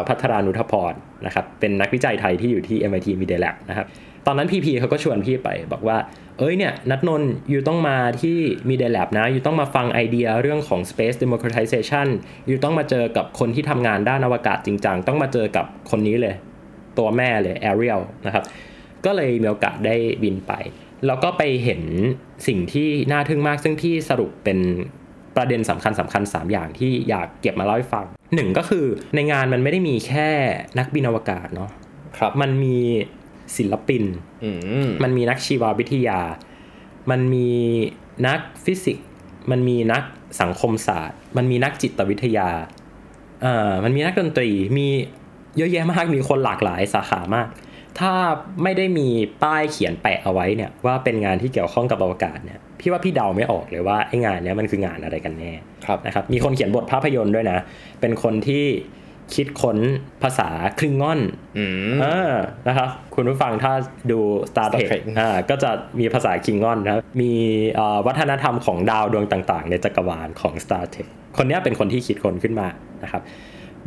[0.08, 0.94] พัทรานุทพร
[1.26, 3.87] นะครับเป็นนักวิจัยไทยที่อยู่ที่ MIT Media Lab นะครับ
[4.26, 5.98] ตอนนั้นพีพีเขาก็ชวนพี่ไปบอกว่า
[6.38, 8.37] เอ้ยเนี่ยนัดนนท์อยู่ต้องมาที่
[8.68, 12.07] Media Lab นะ อยู่ต้องมาฟังไอเดียเรื่องของ Space Democratization
[12.46, 16.35] อยู่ต้องมาเจอกับคนที่ทำงานด้านอวกาศจริงจังต้องมาเจอกับคนนี้เลย
[16.98, 18.44] ตัวแม่เลย Ariel นะครับ
[19.04, 20.52] ก็เลยมีโอกาสได้บินไป
[21.07, 21.83] แล้วก็ไปเห็น
[22.46, 24.59] สิ่งที่น่าทึ่งมากซึ่งที่สรุปเป็น
[25.38, 30.29] ประเด็นสำคัญสำคัญ 3 อย่างที่อยากเก็บมาเล่าให้ฟังหนึ่งก็คือในงานมันไม่ได้มีแค่
[30.79, 31.70] นักบินอวกาศเนาะ
[32.18, 32.79] ครับมันมี
[33.57, 34.05] ศิลปิน
[34.44, 34.51] อื
[34.87, 36.20] มมันมีนักชีววิทยา
[37.11, 37.51] มันมี
[38.27, 39.07] นักฟิสิกส์
[39.51, 40.03] มันมีนัก
[40.40, 42.48] สังคมศาสตร์ มันมีนักจิตวิทยา
[43.42, 44.87] เอ่อมันมีนักดนตรีมี
[45.57, 47.48] เยอะแยะมากมีคนหลากหลายสาขามาก
[48.00, 48.12] ถ้า
[48.62, 49.08] ไม่ได้มี
[49.42, 55.52] ป้ายเขียนแปะเอาไว้เนี่ยว่าเป็นงานที่เกี่ยวข้องกับอวกาศเนี่ยพี่ว่าพี่เดาไม่ออกเลยว่าไอ้งานเนี้ยมันคืองานอะไรกันแน่
[55.87, 57.58] ครับนะครับมีคนเขียนบทภาพยนตร์ด้วยนะ
[58.00, 58.64] เป็นคนที่
[59.34, 59.78] คิดค้น
[60.22, 61.20] ภาษาคลิงงอน
[61.58, 62.34] อืมอ่า
[62.68, 63.72] นะครับคุณผู้ฟังถ้า
[64.11, 64.18] ดู
[64.50, 67.32] Star Star Trek Trek อ่าก็จะมีภาษาคิงงอนนะครับมี
[67.74, 72.68] เอ่อวัฒนธรรมของดาวดวงต่าง ๆ ในจักรวาลของ Star Trek คนเนี้ยเป็นคนที่คิดคนขึ้นมา
[73.02, 73.22] นะครับ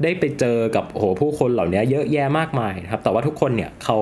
[0.03, 3.97] ได้ไปเจอกับโอ้โหผู้คนเหล่านี้เยอะแยะมากมายนะครับแต่ว่าทุกคนเนี่ยเขา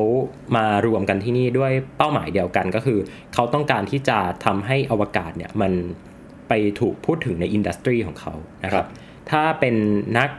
[0.56, 3.00] มารวมกันที่นี่ด้วยเป้าหมายเดียวกันก็คือ
[3.34, 5.72] เขาต้องการที่จะทำให้อวกาศเนี่ยมัน
[6.48, 8.90] ไปถูกพูดถึงในอินดัสทรีของเขานะคครัรับบ
[9.32, 9.76] ถ้าเป็น
[10.18, 10.30] นัก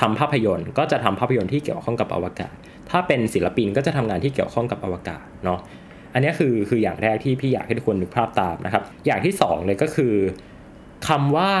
[0.00, 2.54] ทำภาพยนตร์ ก็จะทำภาพยนตร์ที่เกี่ยวข้องกับอวกาศ
[2.90, 5.60] ถ้าเป็นศิลปินก็จะทำงานที่เกี่ยวข้องกับอวกาศเนาะ
[6.14, 10.14] อันนี้คือคืออย่างแรกที่พี่อยากให้ทุกคนนึกภาพตามนะครับ อย่างที่สองเลยก็คือ
[11.08, 11.52] คำว่า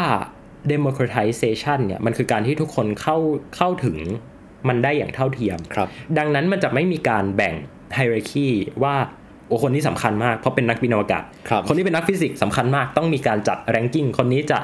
[0.72, 3.16] democratization เนี่ยมันคือการที่ทุกคนเข้า
[3.56, 3.96] เข้าถึง
[4.68, 7.54] มันได้อย่างเท่าเทียมครับ ดังนั้นมันจะไม่มีการแบ่ง
[7.96, 8.48] hierarchy
[8.82, 8.94] ว่า
[9.48, 14.58] โอ้คนนี้สำคัญมากเพราะเป็นนักบินอวกาศครับคนที่เป็นนักฟิสิกส์สำคัญมากต้องมีการจัด ranking คนนี้จะ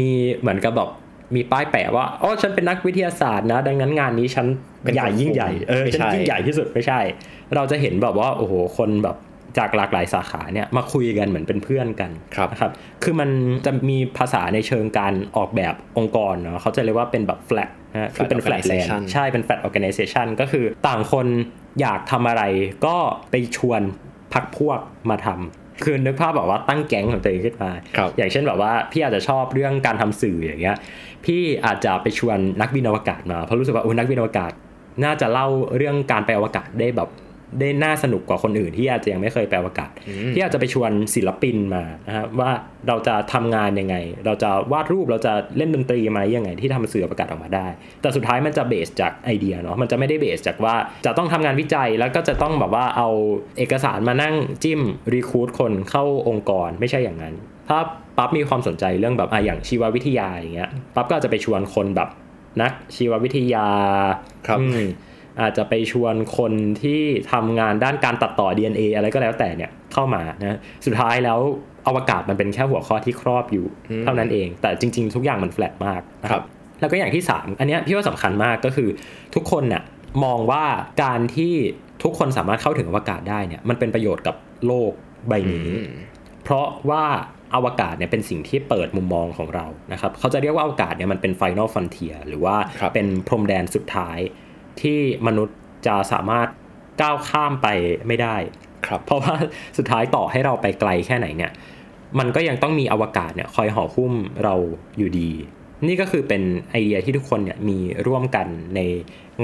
[0.00, 0.88] มีเหมือนกับบอก
[1.34, 4.46] มีป้ายแปะว่าอ๋อฉันเป็นนักวิทยาศาสตร์นะ ดังนั้นงานนี้ฉัน
[4.82, 7.00] เป็นใหญ่ยิ่งใหญ่เออไม่ฉันใช่ยิ่งใหญ่ที่สุดไม่ใช่
[7.54, 9.16] เราจะเห็นแบบว่าโอ้โหคนแบบ
[9.58, 13.30] จากหลากหลายสาขาเนี่ยมาคุยกันเหมือนเป็นเพื่อนกันครับนะครับ คือมัน
[13.66, 21.26] จะมีภาษาในเชิงการออกแบบองค์กรเนาะเขาจะเรียกว่าเป็นแบบ flat นะฮะคือเป็น Flat flat land organization ใช่เป็น flat organization ก็คือต่างคน
[21.80, 22.42] อยากทำอะไร
[22.86, 22.96] ก็
[23.30, 23.80] ไปชวน
[24.32, 24.78] พักพวก
[25.10, 30.76] มาทำคือนึกภาพแบบว่าตั้งแก๊งของตัวเองขึ้นมาครับอย่างเช่นแบบว่าพี่อาจจะชอบเรื่องการทำสื่ออย่างเงี้ย
[31.24, 34.52] พี่อาจจะไปชวนนักบินอวกาศมาเพราะรู้สึกว่าโอ้ยนักบินอวกาศ
[35.04, 37.08] น่าจะเล่าเรื่องการไปอวกาศได้แบบ
[37.58, 39.92] ได้น่าสนุกกว่าคนอื่นที่อาจจะยังไม่เคยไปอวกาศ
[40.34, 42.50] ที่อาจจะไปชวนศิลปินมานะครับว่า
[42.88, 47.66] เราจะทำงานยังไง เราจะวาดรูปเราจะเล่นดนตรีมายังไง ที่ทำสื่ออวกาศออกมาได้
[48.00, 50.74] แต่สุดท้ายมันจะเบสจากไอเดียเนาะมันจะไม่ได้เบสจากว่า
[51.06, 53.08] จะต้องทำงานวิจัยแล้วก็จะต้องแบบว่าเอา
[53.58, 54.34] เอกสารมานั่ง
[54.64, 54.80] จิ้ม
[55.12, 57.34] รีคูดคนเข้าองค์กรไม่ใช่อย่างนั้น
[57.68, 57.78] ถ้า
[58.16, 62.08] ปั๊บมีความสนใจเรื่องแบบอะอย่างชีววิทยาอย่างเงี้ยปั๊บก็จะไปชวนคนแบบ
[62.62, 63.66] นักชีววิทยา
[64.46, 64.58] ครับ
[65.38, 67.00] อืมอาจจะไปชวนคนที่
[67.32, 71.38] ทำงานด้านการตัดต่อ DNA อะไรก็แล้วแต่เนี่ยเข้ามานะสุดท้ายแล้ว
[71.86, 73.66] อวกาศมันเป็นแค่หัวข้อที่ครอบอยู่
[74.04, 76.42] เท่านั้นเอง แต่จริง ๆ ทุกอย่างมันแฟลตมากนะครับ
[76.80, 78.88] แล้วก็อย่างที่ 3 อันเนี้ยพี่ว่าสำคัญมากก็คือ
[79.34, 79.82] ทุกคนน่ะ
[80.24, 80.64] มองว่า
[81.04, 81.54] การที่
[82.02, 84.92] ทุกคนสามารถเข้าถึงอวกาศได้เนี่ยมันเป็นประโยชน์กับโลก
[85.28, 85.68] ใบนี้
[86.44, 87.04] เพราะว่า
[87.54, 94.18] อวกาศเนี่ยเป็นสิ่งที่เปิดมุมมองของเรานะครับเขาจะเรียกว่าอวกาศเนี่ยมันเป็น final frontier หรือว่าครับเป็นพรมแดนสุดท้าย
[94.82, 96.48] ที่มนุษย์จะสามารถ
[97.00, 97.68] ก้าวข้ามไป
[98.06, 98.36] ไม่ได้
[98.86, 99.34] ครับเพราะว่า
[99.78, 101.52] สุดท้ายต่อให้เราไปไกลแค่ไหนเนี่ย
[102.18, 104.12] มันก็ยังต้องมีอวกาศเนี่ยคอยห่อหุ้ม
[104.44, 104.54] เรา
[104.98, 105.30] อยู่ดี
[105.86, 108.80] นี่ก็คือเป็นไอเดียที่ทุกคนเนี่ยมีร่วมกันใน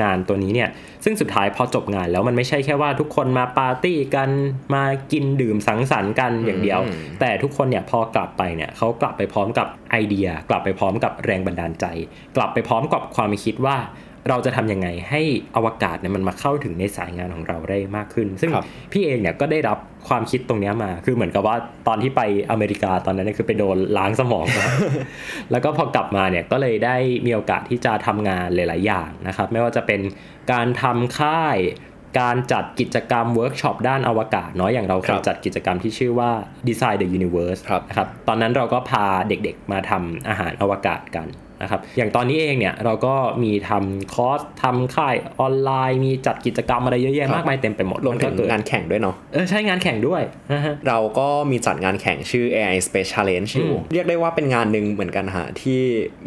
[0.02, 0.68] งานตัวนี้เนี่ย
[1.04, 4.30] ซึ่งสุดท้ายพอจบงานแล้วมันไม่ใช่แค่ว่าทุกคนมาปาร์ตี้กัน
[4.74, 11.86] มากินดื่มสังสรรค์กันอย่างเดียวอืมแต่ทุกคนเนี่ยพอกลับไปเนี่ยเขากลับไปพร้อมกับไอเดีย กลับไปพร้อมกับแรงบันดาลใจ
[12.36, 13.76] กลับไปพร้อมกับความคิดว่า
[14.28, 15.22] เราจะทำยังไงให้
[15.56, 21.56] อวกาศเนี่ยมันมาเข้าถึงในสายงานของเราได้มากขึ้น ซึ่งครับพี่เองเนี่ยก็ได้รับความคิดตรงเนี้ยมา คือเหมือนกับว่า
[21.88, 24.66] ตอนที่ไปอเมริกาตอนนั้นเนี่ยคือไปโดนล้างสมองมา
[25.50, 30.00] แล้วก็พอกลับมาเนี่ยก็เลยได้มีโอกาสที่จะทำงานหลาย ๆ อย่างนะครับ ไม่ว่าจะเป็น
[30.52, 31.56] การทำค่าย
[32.20, 36.30] การจัดกิจกรรมเวิร์กช็อปด้านอวกาศเนาะอย่างเราเคครัยบจัดกิจกรรมที่ชื่อว่า
[36.68, 41.28] Design the Universe ครับนะครับตอนนั้นเราก็พาเด็กๆมาทำอาหารอวกาศกัน
[41.62, 50.22] นะครับอย่างตอนนี้เองเนี่ยเราก็มีทำคอร์สทำค่ายออนไลน์ มีจัดกิจกรรมอะไรเยอะแยะมากมายเต็มไปหมดรวมถึงก็เกิดงานแข่งด้วยเนาะเออใช่งานแข่งด้วย
[50.52, 55.80] นะฮะเราก็มีจัดงานแข่งชื่อ AI Space Challenge อยู่อืมเรียกได้ว่าเป็นงานหนึ่งเหมือนกันฮะที่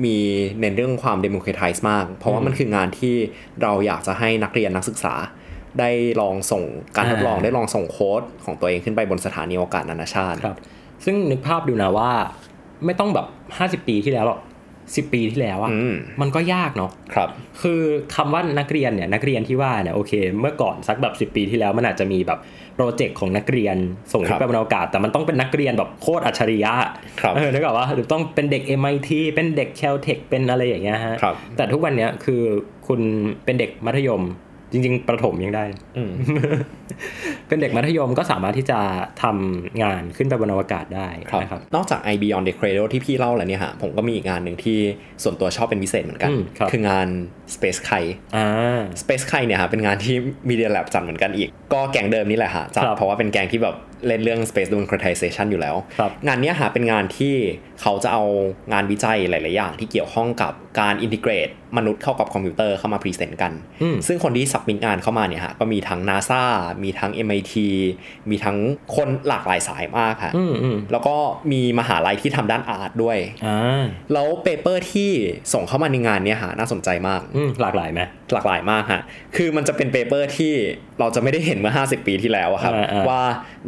[0.06, 0.18] มี
[0.60, 3.16] เน้นเรื่องความ democratize มาก เพราะว่ามันคืองานที่
[3.62, 5.16] เราอยากจะให้นักเรียนนักศึกษา
[5.80, 5.90] ได้
[6.22, 6.64] ลองส่ง
[6.96, 10.58] การทดลองอ่าได้ลองส่งโค้ดของตัวเองขึ้นไปบนสถานีอวกาศนานาชาติครับ
[11.06, 12.12] ซึ่งนึกภาพดูนะว่า
[12.86, 13.28] ไม่ต้องแบบ
[13.84, 14.40] 50 ปีที่แล้วหรอก
[14.96, 17.30] สิปีที่แล้วอะอืมมันก็ยากเนาะครับ
[17.62, 17.82] คือ
[18.16, 22.40] คำว่านักเรียนเนี่ยนักเรียนที่ว่าเนี่ยโอเค เมื่อก่อนสักแบบ 10 ปีที่แล้วมันอาจจะมีแบบ
[22.76, 23.78] โปรเจกต์ของนักเรียน
[24.14, 26.74] ส่งครัขึ้บนไปบนอวกาศ แต่มันต้องเป็นนักเรียนแบบโคตรอัจฉริยะ
[27.22, 32.42] ครับเออนึกออกว่าหรือต้องเป็นเด็ก MIT เป็นเด็ก Caltech เป็นอะไรอย่างเงี้ยฮะครับแต่ทุกวันเนี้ยคือ
[32.88, 33.00] คุณ
[33.46, 34.24] เป็นเด็กมัธยม
[34.72, 35.64] จริง ๆ ประถมยังได้
[35.98, 36.12] อืม
[37.48, 38.80] เป็นเด็กมัธยมก็สามารถที่จะ
[39.24, 44.80] ทำงานขึ้นไปบนอวกาศได้ครับนะครับ นอกจาก i Beyond the Cradle ที่พี่เล่าแล้วเนี่ยฮะผมก็มีอีกงานหนึ่งที่
[45.24, 47.08] ส่วนตัวชอบเป็นพิเศษเหมือนกันอืมครับคืองาน
[47.56, 48.04] Space k i
[48.36, 48.48] อ่า
[49.02, 50.16] Space k i เนี่ยฮะเป็นงานที่
[50.50, 57.36] Media Lab จัดเหมือนกันอีก ก็แกงเดิมนี่แหละฮะจัดครับเพราะว่าเป็นแกงที่แบบ เล่นเรื่อง Space Democratization อยู่แล้วครับงานเนี้ยฮะเป็นงานที่
[57.82, 58.24] เขาจะเอา
[58.74, 66.44] งานวิจัยหลาย ๆ อย่างที่เกี่ยวข้องกับการ integrate มนุษย์เข้ากับคอมพิวเตอร์เข้ามา present กันอืมซึ่งคนที่ submit งานเข้ามาเนี่ยฮะก็มีทั้ง NASA
[66.84, 67.54] มีทั้ง MIT
[68.30, 68.58] มีทั้ง
[68.96, 71.16] คนหลากหลายสายมากค่ะอืมอืมแล้วก็
[71.52, 75.12] มีมหาลัยที่ทำด้าน art ด้วยอ่าแล้ว paper ที่
[75.54, 78.02] ส่งเข้ามาในงานเนี่ยฮะน่าสนใจมากอืมหลากหลายไหม
[78.34, 79.02] หลากหลายมากฮะ
[79.36, 80.54] คือมันจะเป็น paper ที่
[81.00, 83.22] เราจะไม่ได้เห็นเมื่อ 50 ปีที่แล้วอะครับอ่าอ่าว่า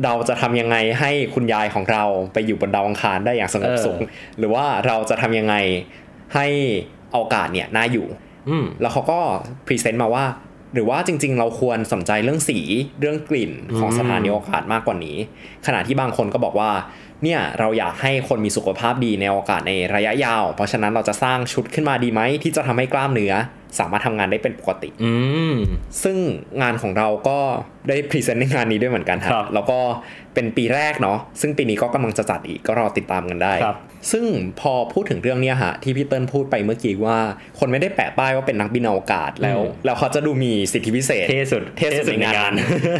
[0.03, 2.03] เราจะทำยังไงให้คุณยายของเรา
[2.34, 5.55] ไปอยู่บนดาวอังคารได้อย่างสงบสุขเออหรือว่าเราจะทำยังไง
[6.36, 6.47] ให้
[7.13, 8.08] อวกาศเนี่ยน่าอยู่
[8.49, 9.19] อืมแล้วเขาก็
[9.65, 10.25] พรีเซนต์มาว่า
[10.73, 12.60] หรือว่าจริง ๆ เราควรสนใจเรื่องสี
[12.99, 15.17] เรื่องกลิ่นของอืมสถานีอวกาศมากกว่านี้
[15.65, 16.71] ขณะที่บางคนก็บอกว่า
[17.23, 23.34] เนี่ยเราอยากให้คนมีสุขภาพดีในอวกาศในระยะยาว เพราะฉะนั้นเราจะสร้างชุดขึ้นมาดีไหมที่จะทำให้กล้ามเนื้อ
[23.79, 25.13] สามารถทำงานได้เป็นปกติอื
[25.53, 25.55] ม
[26.03, 26.17] ซึ่ง
[26.62, 27.39] งานของเราก็
[27.89, 29.79] ได้พรีเซนต์ในงานนี้ด้วยเหมือนกันคครัรับบแล้วก็
[30.34, 33.77] เป็นปีแรกเนาะซึ่งปีนี้ก็กำลังจะจัดอีกก็รอติดตามกันได้ครับ
[34.12, 34.25] ซึ่ง
[34.60, 37.17] พอพูดถึงเรื่องเนี้ยฮะที่พี่เติ้ลพูดไปเมื่อกี้ว่า
[37.60, 42.51] คนไม่ได้แปะป้ายว่าเป็นนักบินอวกาศแล้วอืมแล้วเขาจะดูมีสิทธิพิเศษเท่สุดเท่สุดในงาน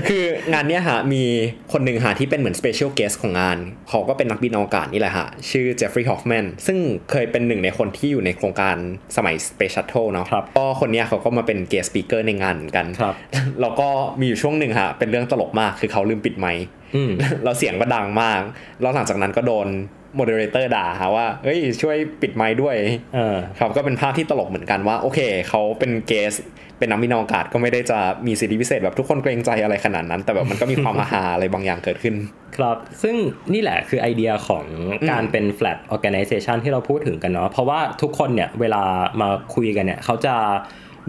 [0.10, 1.24] คืองานเนี้ยฮะมี
[1.72, 3.58] คนหนึ่งฮะที่เป็นเหมือน special guest ของงาน
[3.90, 6.78] เขาก็เป็นนักบินอวกาศนี่แหละฮะชื่อเจฟฟรีย์ฮอฟแมนซึ่ง
[7.12, 8.76] เคยเป็นหนึ่งในคนที่อยู่ในโครงการ
[9.18, 13.16] สมัย Space Shuttle เนาะครับก็คนเนี้ยเขาก็มาเป็น guest speaker ในงานเหมือนกันครับ
[13.62, 13.88] แล้วก็
[14.20, 16.66] มีอยู่ช่วงหนึ่งฮะเป็นเรื่องตลกมากคือเขาลืมปิดไมค์
[16.96, 17.12] อืม
[17.44, 18.42] แล้วเสียงก็ดังมาก
[18.82, 19.68] แล้วหลังจากนั้นก็โดน
[20.16, 22.76] moderator ด่าฮะว่าเฮ้ยช่วยปิดไมค์ด้วย
[23.16, 26.34] เออครับก็เป็นภาพที่ตลกเหมือนกันว่า โอเคเขาเป็น guest
[26.78, 32.16] เป็นนักบินอวกาศก็ไม่ได้จะมีสิทธิพิเศษแบบทุกคนเกรงใจอะไรขนาดนั้น แต่แบบมันก็มีความฮาๆอะไรบางอย่างเกิดขึ้น
[32.58, 33.16] ครับ ซึ่ง
[33.54, 34.66] นี่แหละคือไอเดียของ
[35.10, 38.84] การเป็น flat organization ที่เราพูดถึงกันเนาะเพราะว่าทุกคนเนี่ยเวลา
[39.22, 40.36] มาคุยกันเนี่ยเขาจะ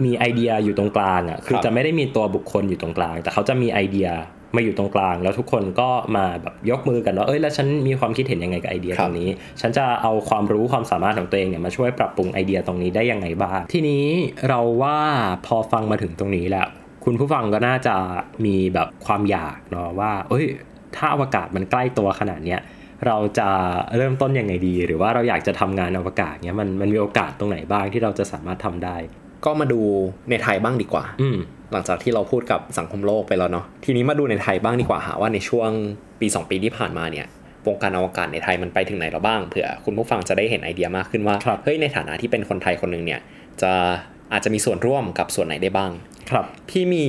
[0.03, 4.09] มีไอเดียอยู่ตรงกลางอะคือจะไม่ได้มีตัวบุคคลอยู่ตรงกลาง แต่เขาจะมีไอเดีย
[4.55, 9.29] มาอยู่ตรงกลาง แล้วทุกคนก็มาแบบยกมือกันว่าเอ้ยแล้วฉันมีความคิดเห็นยังไงกับไอเดียตรงนี้
[9.61, 14.05] ฉันจะเอาความรู้ความสามารถของตัวเองเนี่ยมาช่วยปรับปรุงไอเดียตรงนี้ได้ยังไงบ้างทีนี้
[14.49, 14.97] เราว่า
[15.45, 16.67] พอฟังมาถึงตรงนี้แล้ว
[17.05, 17.95] คุณผู้ฟังก็น่าจะ
[18.45, 20.45] มีแบบความอยากเนาะว่าเอ้ย
[20.95, 22.59] ถ้าอวกาศมันใกล้ตัวขนาดเนี้ย
[23.07, 23.49] เราจะ
[23.97, 28.95] เริ่มต้นยังไงดี หรือว่าเราอยากจะทำงานอวกาศเนี้ยมันมันมีโอกาสตรงไหนบ้างที่เราจะสามารถทำได้
[29.45, 29.81] ก็มาดู
[30.29, 31.37] ในไทยบ้างดีกว่า อืม
[31.71, 35.69] หลังจากที่เราพูดกับสังคมโลกไปแล้วเนาะทีนี้มาดูในไทยบ้างดีกว่าหาว่าในช่วง
[36.19, 37.27] ปี 2 ปีที่ผ่านมาเนี่ย
[37.67, 43.19] วงการอวกาศในไทยมันไปถึงไหนแล้วบ้างเผื่อคุณผู้ฟังจะได้เห็นไอเดียมากขึ้นว่าครับเฮ้ยในฐานะที่เป็นคนไทยคนหนึ่งเนี่ย
[43.61, 43.71] จะ
[44.33, 45.91] อาจจะมีส่วนร่วมกับส่วนไหนได้บ้าง
[46.31, 47.05] ครับ พี่มี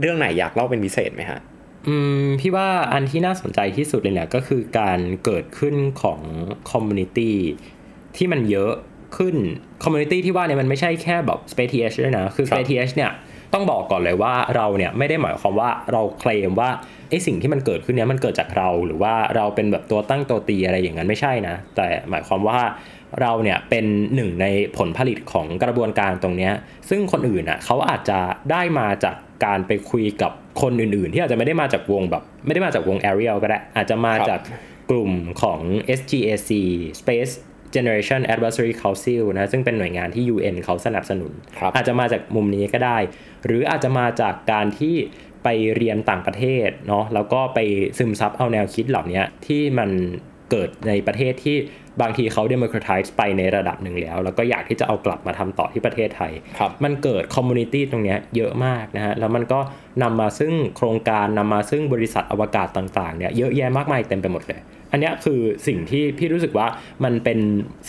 [0.00, 1.40] เรื่องไหนอยากเล่าเป็นพิเศษไหมฮะ
[1.88, 6.20] อืมพี่ว่าอันที่น่าสนใจที่สุดเลยเนี่ยก็คือการเกิดขึ้นของ
[6.70, 7.36] community
[8.16, 8.72] ที่มันเยอะ
[9.16, 9.36] ขึ้น
[9.82, 13.10] community ที่ว่าเนี่ยมันไม่ใช่แค่แบบ Space TH ด้วยนะ คือครับ Space TH เนี่ย
[13.54, 16.70] ต้องบอกก่อนเลยว่าเราเนี่ยไม่ได้หมายความว่าเราเคลมว่า
[17.10, 22.60] ไอ้สิ่งที่มันเกิดขึ้นเนี่ยมันเกิดจากเราหรือว่าเราเป็นแบบตัวตั้งตัวตีอะไรอย่างนั้นไม่ใช่นะแต่หมายความว่า
[23.20, 26.52] เราเนี่ยเป็นหนึ่งในผลผลิตของกระบวนการตรงเนี้ย
[26.90, 28.18] ซึ่งคนอื่นอะเขาอาจจะ
[28.50, 34.40] ได้มาจากการไปคุยกับคนอื่น ๆ ที่อาจจะไม่ได้มาจากวงแบบ ไม่ได้มาจากวง Ariel ก็ได้อาจจะมาจาก
[34.90, 35.12] กลุ่ม
[35.42, 35.60] ของ
[35.98, 36.50] SGAC
[37.00, 37.32] Space
[37.74, 42.98] Generation Advisory Council นะซึ่งเป็นหน่วยงานที่ UN เขาสนับสนุนครับอาจจะมาจากมุมนี้ก็ได้
[43.44, 44.96] หรืออาจจะมาจากการที่
[45.44, 47.58] ไปเรียนต่างประเทศเนาะแล้วก็ไป
[47.98, 49.90] ซึมซับเอาแนวคิดเหล่านี้ที่มัน
[50.50, 51.56] เกิดในประเทศที่
[52.02, 59.60] บางทีเขา democratize ไปในระดับหนึ่งแล้ว แล้วก็อยากที่จะเอากลับมาทำต่อที่ประเทศไทยครับมันเกิดคอมมูนิตี้ตรงเนี้ยเยอะมากนะฮะ แล้วมันก็
[60.02, 64.60] นำมาซึ่งโครงการนำมาซึ่งบริษัทอวกาศต่างๆเนี่ยเยอะแยะมากมายเต็มไปหมดเลย
[64.94, 66.66] อันเนี้ยคือสิ่งที่พี่รู้สึกว่า
[67.04, 67.38] มันเป็น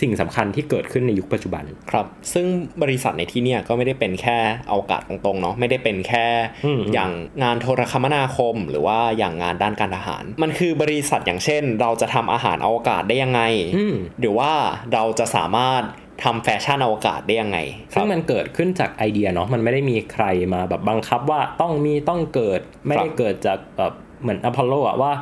[0.00, 2.46] สิ่งสำคัญที่เกิดขึ้นในยุคปัจจุบันครับ ซึ่ง
[2.82, 4.38] บริษัทในที่เนี่ยก็ไม่ได้เป็นแค่
[4.70, 6.26] อวกาศตรงๆเนาะไม่ได้เป็นแค่
[6.64, 7.10] อืมอย่าง
[7.42, 13.40] งานโทรคมนาคม หรือว่าอย่างงานด้านการทหาร มันคือบริษัทอย่างเช่น เราจะทำอาหารอวกาศได้ยังไง
[13.76, 14.52] อืมหรือว่า
[14.92, 15.82] เราจะสามารถ
[16.24, 17.58] ทำแฟชั่นอวกาศได้ยังไง
[17.92, 23.92] ครับซึ่งมันเกิดขึ้นจากไอเดียเนาะ มันไม่ได้มีใครมาแบบบังคับว่าต้องมีต้องเกิด ไม่ได้เกิดจากแบบ
[24.22, 25.12] เหมือนอพอลโลอะว่า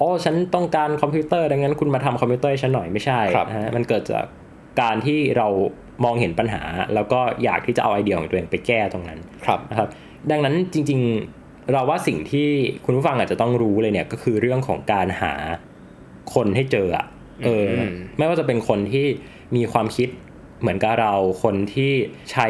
[0.00, 4.26] อ๋อฉันต้องการคอมพิวเตอร์ดังนั้นคุณมาทำคอมพิวเตอร์ให้ฉันหน่อยไม่ใช่ครับนะฮะมันเกิดจาก
[4.80, 5.48] การที่เรา
[6.04, 6.62] มองเห็นปัญหา
[6.94, 9.88] แล้วก็อยากที่จะเอาไอเดียของตัวเองไปแก้ตรงนั้นครับนะครับ
[10.30, 11.00] ดังนั้นจริง
[11.36, 12.48] ๆเราว่าสิ่งที่
[12.84, 15.34] คุณผู้ฟังอาจจะต้องรู้เลยเนี่ยก็คือเรื่องของการหา
[16.34, 17.06] คนให้เจออะ
[17.44, 19.06] เอออมไม่ว่าจะเป็นคนที่
[19.56, 20.08] มีความคิด
[20.60, 21.92] เหมือนกับเราคนที่
[22.32, 22.48] ใช้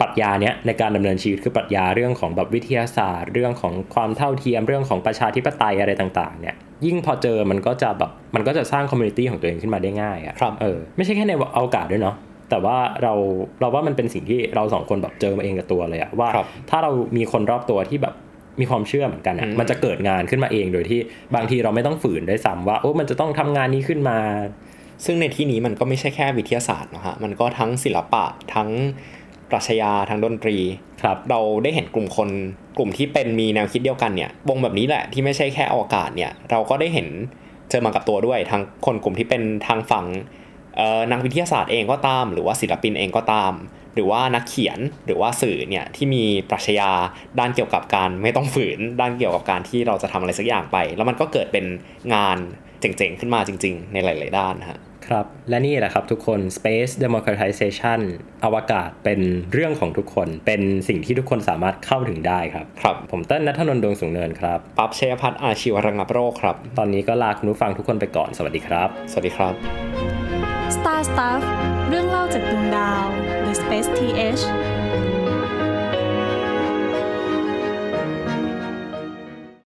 [0.00, 6.54] ปรัชญาเนี้ยในการดำเนินชีวิตคือปรัชญาเรื่องของแบบวิทยาศาสตร์ เรื่องของความเท่าเทียมเรื่องของประชาธิปไตยอะไรต่างๆเนี่ย
[6.86, 12.16] ยิ่งพอเจอมันก็จะแบบมันก็จะสร้าง community ของตัวเองขึ้นมาได้ง่ายอะครับเออไม่ใช่แค่ในอวกาศด้วยเนาะ
[12.50, 13.14] แต่ว่าเรา
[13.60, 18.14] เราว่ามันเป็นสิ่งที่เราสองคนแบบเจอมาเองกับตัวเลยอะว่าครับถ้าเรามีคนรอบตัวที่แบบ
[18.60, 21.00] มีความเชื่อเหมือนกันอะอืมมันจะเกิดงานขึ้นมาเองโดยที่
[21.34, 24.18] บางทีเราไม่ต้องฝืนด้วยซ้ำว่าโอ้มันจะต้องทำงานนี้ขึ้นมา
[25.04, 28.68] ซึ่งในที่นี้มันก็ไม่ใช่แค่วิทยาศาสตร์นะฮะมันก็ทั้งศิลปะทั้ง
[29.50, 30.56] ปรัชญาทั้งดนตรี
[31.02, 32.30] ครับเราได้เห็นกลุ่มคน
[32.78, 37.08] กลุ่มที่เป็นมีแนวคิดเดียวกันเนี่ยวงแบบนี้แหละที่ไม่ใช่แค่อวกาศเนี่ยเราก็ได้เห็น
[37.70, 40.06] เจอมากับตัวด้วยทั้งคนกลุ่มที่เป็นทางฝั่ง
[40.76, 43.52] เอ่อนักวิทยาศาสตร์เองก็ตาม หรือว่าศิลปินเองก็ตาม
[43.94, 46.90] หรือว่านักเขียนหรือว่าสื่อเนี่ยที่มีปรัชญา
[47.38, 51.64] ด้านเกี่ยวกับการไม่ต้องฝืน ด้านเกี่ยวกับการที่เราจะทำอะไรสักอย่างไป แล้วมันก็เกิดเป็น
[52.14, 52.36] งาน
[52.80, 54.78] เจ๋งๆขึ้นมาจริง ๆ ในหลาย ๆ ด้านนะฮะ
[55.10, 58.00] ครับ และนี่แหละครับทุกคน Space Democratization
[58.44, 59.20] อวกาศเป็น
[59.52, 69.52] เรื่องของทุกคน เป็นสิ่งที่ทุกคนสามารถเข้าถึงได้ครับ ครับ ผมเต้นนัทนนท์ดวงสูงเนินครับ ปั๊บชัยพัฒน์อาชีวระงับโรคครับ ตอนนี้ก็ลาคุณผู้ฟังทุกคนไปก่อน สวัสดีครับ สวัสดีครับ
[70.76, 71.42] Star Stuff
[71.88, 73.04] เรื่องเล่าจากดวงดาว
[73.46, 74.42] The Space TH